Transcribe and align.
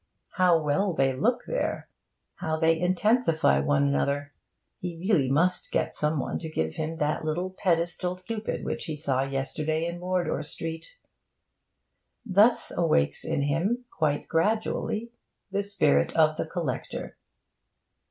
How 0.31 0.59
well 0.59 0.93
they 0.93 1.13
look 1.13 1.43
there! 1.45 1.87
How 2.37 2.57
they 2.57 2.79
intensify 2.79 3.59
one 3.59 3.83
another! 3.83 4.33
He 4.79 4.97
really 4.97 5.29
must 5.29 5.71
get 5.71 5.93
some 5.93 6.19
one 6.19 6.39
to 6.39 6.49
give 6.49 6.73
him 6.73 6.97
that 6.97 7.23
little 7.23 7.51
pedestalled 7.51 8.25
Cupid 8.25 8.65
which 8.65 8.85
he 8.85 8.95
saw 8.95 9.21
yesterday 9.21 9.85
in 9.85 9.99
Wardour 9.99 10.41
Street. 10.41 10.97
Thus 12.25 12.71
awakes 12.75 13.23
in 13.23 13.43
him, 13.43 13.85
quite 13.95 14.27
gradually, 14.27 15.11
the 15.51 15.61
spirit 15.61 16.15
of 16.17 16.35
the 16.35 16.47
collector. 16.47 17.15